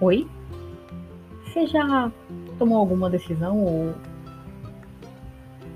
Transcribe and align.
Oi? 0.00 0.26
Você 1.44 1.66
já 1.66 2.10
tomou 2.58 2.78
alguma 2.78 3.10
decisão 3.10 3.58
ou 3.58 3.94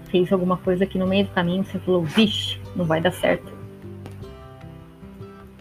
fez 0.06 0.33
alguma 0.33 0.56
coisa 0.56 0.87
que 0.87 0.99
no 0.99 1.06
meio 1.06 1.27
do 1.27 1.33
caminho 1.33 1.65
você 1.65 1.79
falou, 1.81 2.04
vixe, 2.04 2.58
não 2.74 2.85
vai 2.85 3.01
dar 3.01 3.13
certo? 3.13 3.53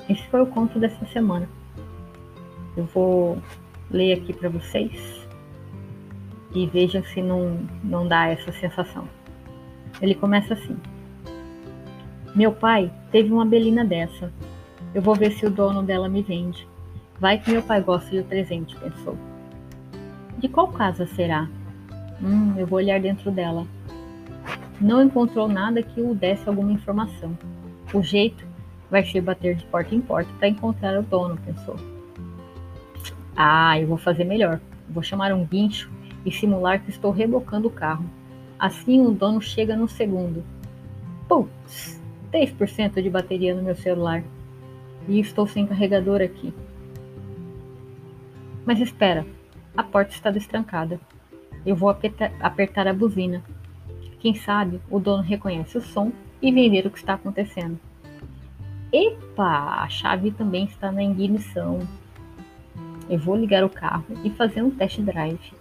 Esse 0.09 0.25
foi 0.29 0.41
o 0.41 0.47
conto 0.47 0.79
dessa 0.79 1.05
semana. 1.07 1.49
Eu 2.77 2.86
vou 2.86 3.38
ler 3.91 4.13
aqui 4.13 4.31
para 4.31 4.47
vocês 4.47 5.27
e 6.54 6.66
vejam 6.68 7.04
se 7.04 7.21
não, 7.21 7.68
não 7.84 8.07
dá 8.07 8.27
essa 8.27 8.52
sensação. 8.54 9.09
Ele 10.02 10.16
começa 10.16 10.54
assim. 10.54 10.77
Meu 12.34 12.52
pai 12.52 12.91
teve 13.11 13.32
uma 13.32 13.45
belina 13.45 13.84
dessa. 13.84 14.32
Eu 14.93 15.01
vou 15.01 15.15
ver 15.15 15.32
se 15.33 15.45
o 15.45 15.51
dono 15.51 15.83
dela 15.83 16.07
me 16.07 16.21
vende. 16.21 16.68
Vai 17.19 17.37
que 17.37 17.51
meu 17.51 17.61
pai 17.61 17.81
gosta 17.81 18.09
de 18.09 18.23
presente, 18.23 18.75
pensou. 18.77 19.17
De 20.37 20.47
qual 20.47 20.67
casa 20.69 21.05
será? 21.05 21.47
Hum, 22.21 22.55
eu 22.57 22.67
vou 22.67 22.77
olhar 22.77 22.99
dentro 22.99 23.31
dela. 23.31 23.65
Não 24.81 25.01
encontrou 25.01 25.47
nada 25.47 25.81
que 25.81 26.01
o 26.01 26.13
desse 26.13 26.47
alguma 26.47 26.71
informação. 26.71 27.37
O 27.93 28.01
jeito 28.01 28.45
vai 28.89 29.05
ser 29.05 29.21
bater 29.21 29.55
de 29.55 29.65
porta 29.65 29.95
em 29.95 30.01
porta 30.01 30.29
para 30.37 30.47
encontrar 30.47 30.99
o 30.99 31.03
dono, 31.03 31.37
pensou. 31.45 31.75
Ah, 33.36 33.80
eu 33.80 33.88
vou 33.88 33.97
fazer 33.97 34.23
melhor. 34.23 34.59
Vou 34.89 35.02
chamar 35.02 35.33
um 35.33 35.45
guincho 35.45 35.89
e 36.25 36.31
simular 36.31 36.81
que 36.81 36.89
estou 36.89 37.11
rebocando 37.11 37.67
o 37.67 37.72
carro. 37.72 38.05
Assim 38.59 39.02
o 39.02 39.11
dono 39.11 39.41
chega 39.41 39.75
no 39.75 39.88
segundo. 39.88 40.44
Putz, 41.27 42.02
3% 42.31 43.02
de 43.02 43.09
bateria 43.09 43.55
no 43.55 43.64
meu 43.64 43.75
celular. 43.75 44.23
E 45.08 45.19
estou 45.19 45.47
sem 45.47 45.66
carregador 45.66 46.22
aqui. 46.22 46.53
Mas 48.66 48.80
espera, 48.80 49.25
a 49.75 49.83
porta 49.83 50.11
está 50.11 50.31
destrancada. 50.31 51.00
Eu 51.66 51.75
vou 51.75 51.89
apertar, 51.89 52.88
a 52.88 52.94
buzina. 52.94 53.44
Quem 54.20 54.36
sabe 54.36 54.80
o 54.89 55.00
dono 55.00 55.23
reconhece 55.23 55.78
o 55.78 55.81
som 55.81 56.11
e 56.42 56.52
vender 56.52 56.86
o 56.86 56.92
que 56.92 56.97
está 56.97 57.14
acontecendo. 57.16 57.80
Epa, 58.92 59.81
a 59.81 59.89
chave 59.89 60.31
também 60.31 60.66
está 60.66 60.92
na 60.92 61.03
ignição. 61.03 61.80
Eu 63.09 63.20
vou 63.20 63.36
ligar 63.36 63.64
o 63.64 63.70
carro 63.70 64.05
e 64.23 64.30
fazer 64.30 64.61
um 64.61 64.72
test 64.72 65.00
drive. 65.02 65.53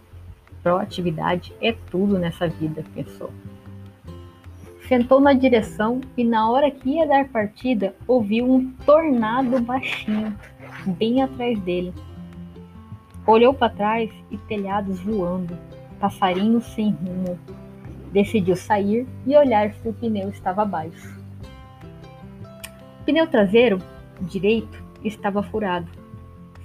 Proatividade 0.62 1.53
é 1.61 1.72
tudo 1.72 2.19
nessa 2.19 2.47
vida, 2.47 2.84
pensou. 2.94 3.33
Sentou 4.87 5.20
na 5.20 5.33
direção 5.33 6.00
e 6.16 6.22
na 6.22 6.50
hora 6.50 6.70
que 6.70 6.91
ia 6.91 7.06
dar 7.06 7.28
partida, 7.28 7.94
ouviu 8.06 8.53
um 8.53 8.70
tornado 8.84 9.61
baixinho, 9.61 10.37
bem 10.87 11.22
atrás 11.22 11.59
dele. 11.61 11.92
Olhou 13.25 13.55
para 13.55 13.73
trás 13.73 14.11
e 14.33 14.37
telhados 14.37 14.98
voando, 14.98 15.56
passarinhos 16.01 16.65
sem 16.75 16.91
rumo. 16.91 17.39
Decidiu 18.12 18.56
sair 18.56 19.06
e 19.25 19.37
olhar 19.37 19.73
se 19.75 19.89
o 19.89 19.92
pneu 19.92 20.28
estava 20.28 20.65
baixo. 20.65 21.17
O 23.00 23.05
pneu 23.05 23.28
traseiro, 23.28 23.78
direito, 24.23 24.83
estava 25.05 25.41
furado. 25.41 25.87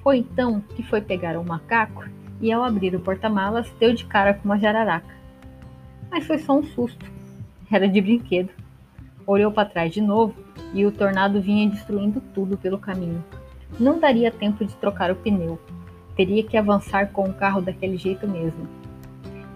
Foi 0.01 0.17
então 0.17 0.59
que 0.75 0.81
foi 0.81 0.99
pegar 0.99 1.37
um 1.37 1.43
macaco 1.43 2.05
e, 2.41 2.51
ao 2.51 2.63
abrir 2.63 2.95
o 2.95 2.99
porta-malas, 2.99 3.71
deu 3.79 3.93
de 3.93 4.05
cara 4.05 4.33
com 4.33 4.45
uma 4.45 4.57
jararaca. 4.57 5.15
Mas 6.09 6.25
foi 6.25 6.39
só 6.39 6.57
um 6.57 6.63
susto. 6.63 7.05
Era 7.71 7.87
de 7.87 8.01
brinquedo. 8.01 8.49
Olhou 9.27 9.51
para 9.51 9.69
trás 9.69 9.93
de 9.93 10.01
novo 10.01 10.33
e 10.73 10.83
o 10.87 10.91
tornado 10.91 11.39
vinha 11.39 11.69
destruindo 11.69 12.19
tudo 12.33 12.57
pelo 12.57 12.79
caminho. 12.79 13.23
Não 13.79 13.99
daria 13.99 14.31
tempo 14.31 14.65
de 14.65 14.75
trocar 14.77 15.11
o 15.11 15.15
pneu 15.15 15.59
teria 16.17 16.43
que 16.43 16.57
avançar 16.57 17.11
com 17.11 17.29
o 17.29 17.33
carro 17.33 17.61
daquele 17.61 17.95
jeito 17.95 18.27
mesmo. 18.27 18.67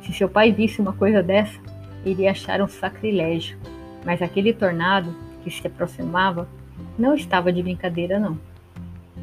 Se 0.03 0.13
seu 0.13 0.29
pai 0.29 0.51
visse 0.51 0.79
uma 0.79 0.94
coisa 0.94 1.23
dessa, 1.23 1.59
iria 2.05 2.29
achar 2.29 2.61
um 2.61 2.67
sacrilégio. 2.67 3.57
Mas 4.05 4.22
aquele 4.22 4.53
tornado 4.53 5.13
que 5.44 5.50
se 5.50 5.66
aproximava 5.66 6.47
não 6.97 7.16
estava 7.16 7.51
de 7.51 7.63
brincadeira, 7.63 8.19
não. 8.19 8.38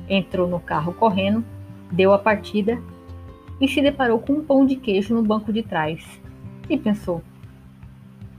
Entrou 0.09 0.48
no 0.48 0.59
carro 0.59 0.93
correndo, 0.93 1.44
deu 1.93 2.12
a 2.12 2.19
partida 2.19 2.81
e 3.60 3.69
se 3.69 3.81
deparou 3.81 4.19
com 4.19 4.34
um 4.34 4.44
pão 4.44 4.66
de 4.66 4.77
queijo 4.77 5.15
no 5.15 5.22
banco 5.22 5.53
de 5.53 5.62
trás. 5.62 6.04
E 6.69 6.77
pensou: 6.77 7.22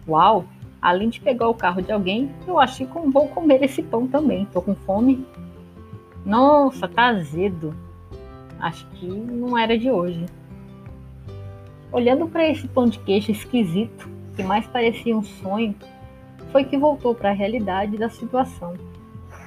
Uau, 0.08 0.46
além 0.82 1.10
de 1.10 1.22
pegar 1.22 1.48
o 1.48 1.54
carro 1.54 1.82
de 1.82 1.92
alguém, 1.92 2.30
eu 2.46 2.60
acho 2.60 2.86
que 2.86 3.00
vou 3.10 3.28
comer 3.30 3.64
esse 3.64 3.82
pão 3.82 4.08
também. 4.08 4.46
Tô 4.46 4.62
com 4.62 4.76
fome. 4.76 5.26
Nossa, 6.26 6.88
tá 6.88 7.08
azedo. 7.08 7.74
Acho 8.60 8.86
que 8.92 9.08
não 9.08 9.58
era 9.58 9.78
de 9.78 9.90
hoje. 9.90 10.26
Olhando 11.92 12.28
para 12.28 12.48
esse 12.48 12.68
pão 12.68 12.88
de 12.88 13.00
queijo 13.00 13.32
esquisito, 13.32 14.10
que 14.36 14.44
mais 14.44 14.68
parecia 14.68 15.18
um 15.18 15.24
sonho, 15.24 15.76
foi 16.52 16.64
que 16.64 16.78
voltou 16.78 17.16
para 17.16 17.30
a 17.30 17.34
realidade 17.34 17.98
da 17.98 18.10
situação 18.10 18.74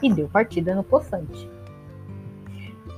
e 0.02 0.12
deu 0.12 0.28
partida 0.28 0.74
no 0.74 0.82
poçante. 0.82 1.48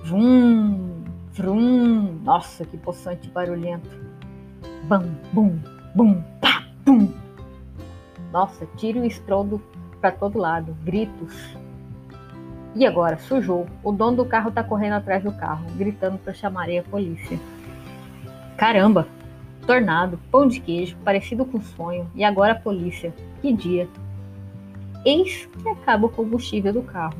Vrum, 0.04 1.04
vrum, 1.32 2.20
nossa, 2.22 2.64
que 2.64 2.76
poçante 2.76 3.28
barulhento. 3.31 3.91
Bam, 4.84 5.14
bum, 5.32 5.58
bum, 5.94 6.22
pá, 6.41 6.66
bum. 6.84 7.12
Nossa, 8.32 8.66
tiro 8.76 9.04
e 9.04 9.08
estrondo 9.08 9.60
para 10.00 10.12
todo 10.12 10.38
lado, 10.38 10.76
gritos, 10.84 11.56
e 12.75 12.85
agora? 12.85 13.17
Sujou. 13.19 13.67
O 13.83 13.93
dono 13.93 14.17
do 14.17 14.25
carro 14.25 14.51
tá 14.51 14.62
correndo 14.62 14.95
atrás 14.95 15.23
do 15.23 15.33
carro, 15.33 15.65
gritando 15.77 16.19
para 16.19 16.35
chamar 16.35 16.69
a 16.69 16.83
polícia. 16.83 17.39
Caramba! 18.57 19.07
Tornado, 19.67 20.19
pão 20.31 20.47
de 20.47 20.61
queijo, 20.61 20.97
parecido 21.05 21.45
com 21.45 21.61
sonho, 21.61 22.11
e 22.15 22.23
agora 22.23 22.53
a 22.53 22.59
polícia. 22.59 23.15
Que 23.41 23.53
dia! 23.53 23.89
Eis 25.05 25.49
que 25.62 25.69
acaba 25.69 26.07
o 26.07 26.11
combustível 26.11 26.73
do 26.73 26.83
carro. 26.83 27.17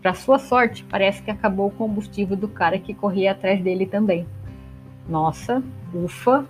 Para 0.00 0.14
sua 0.14 0.38
sorte, 0.38 0.84
parece 0.84 1.22
que 1.22 1.30
acabou 1.30 1.68
o 1.68 1.72
combustível 1.72 2.36
do 2.36 2.48
cara 2.48 2.78
que 2.78 2.94
corria 2.94 3.32
atrás 3.32 3.62
dele 3.62 3.86
também. 3.86 4.26
Nossa, 5.08 5.62
ufa! 5.92 6.46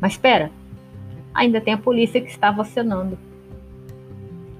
Mas 0.00 0.12
espera, 0.12 0.50
ainda 1.34 1.60
tem 1.60 1.74
a 1.74 1.78
polícia 1.78 2.20
que 2.20 2.30
estava 2.30 2.62
acionando 2.62 3.18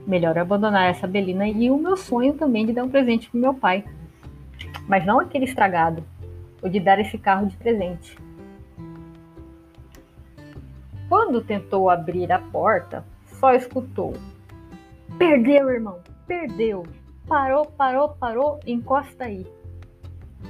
melhor 0.06 0.38
abandonar 0.38 0.90
essa 0.90 1.06
Belina 1.06 1.48
e 1.48 1.70
o 1.70 1.78
meu 1.78 1.96
sonho 1.96 2.34
também 2.34 2.66
de 2.66 2.72
dar 2.72 2.84
um 2.84 2.88
presente 2.88 3.30
pro 3.30 3.40
meu 3.40 3.54
pai. 3.54 3.84
Mas 4.86 5.04
não 5.04 5.20
aquele 5.20 5.44
estragado, 5.44 6.02
o 6.62 6.68
de 6.68 6.80
dar 6.80 6.98
esse 6.98 7.16
carro 7.18 7.46
de 7.46 7.56
presente. 7.56 8.16
Quando 11.08 11.42
tentou 11.42 11.90
abrir 11.90 12.30
a 12.30 12.38
porta, 12.38 13.04
só 13.26 13.52
escutou: 13.52 14.14
Perdeu, 15.18 15.68
irmão, 15.70 15.98
perdeu. 16.26 16.84
Parou, 17.26 17.66
parou, 17.66 18.08
parou, 18.10 18.60
encosta 18.66 19.24
aí. 19.24 19.46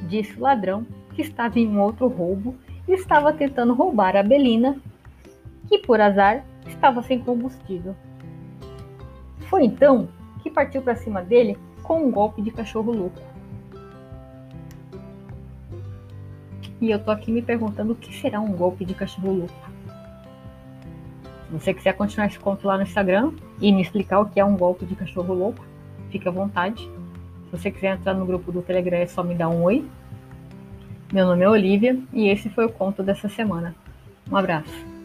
Disse 0.08 0.36
o 0.38 0.42
ladrão 0.42 0.86
que 1.14 1.22
estava 1.22 1.58
em 1.58 1.68
um 1.68 1.80
outro 1.80 2.08
roubo 2.08 2.54
e 2.86 2.92
estava 2.92 3.32
tentando 3.32 3.74
roubar 3.74 4.16
a 4.16 4.22
Belina, 4.22 4.78
que 5.68 5.78
por 5.78 6.00
azar 6.00 6.44
estava 6.66 7.02
sem 7.02 7.20
combustível. 7.20 7.94
Foi 9.50 9.64
então 9.64 10.08
que 10.42 10.48
partiu 10.48 10.80
para 10.80 10.94
cima 10.94 11.22
dele 11.22 11.58
com 11.82 12.06
um 12.06 12.10
golpe 12.10 12.40
de 12.40 12.52
cachorro 12.52 12.92
louco. 12.92 13.20
E 16.80 16.88
eu 16.88 17.02
tô 17.02 17.10
aqui 17.10 17.32
me 17.32 17.42
perguntando 17.42 17.92
o 17.92 17.96
que 17.96 18.14
será 18.16 18.40
um 18.40 18.52
golpe 18.52 18.84
de 18.84 18.94
cachorro 18.94 19.32
louco. 19.32 19.70
Se 21.46 21.52
você 21.52 21.74
quiser 21.74 21.94
continuar 21.94 22.28
esse 22.28 22.38
conto 22.38 22.64
lá 22.64 22.76
no 22.76 22.84
Instagram 22.84 23.32
e 23.60 23.72
me 23.72 23.82
explicar 23.82 24.20
o 24.20 24.26
que 24.26 24.38
é 24.38 24.44
um 24.44 24.56
golpe 24.56 24.86
de 24.86 24.94
cachorro 24.94 25.34
louco, 25.34 25.66
fique 26.10 26.28
à 26.28 26.30
vontade. 26.30 26.88
Se 27.46 27.50
você 27.50 27.72
quiser 27.72 27.96
entrar 27.96 28.14
no 28.14 28.24
grupo 28.24 28.52
do 28.52 28.62
Telegram, 28.62 28.98
é 28.98 29.06
só 29.06 29.24
me 29.24 29.34
dar 29.34 29.48
um 29.48 29.64
oi. 29.64 29.84
Meu 31.12 31.26
nome 31.26 31.42
é 31.42 31.48
Olivia 31.48 31.98
e 32.12 32.28
esse 32.28 32.48
foi 32.48 32.66
o 32.66 32.72
conto 32.72 33.02
dessa 33.02 33.28
semana. 33.28 33.74
Um 34.30 34.36
abraço. 34.36 34.99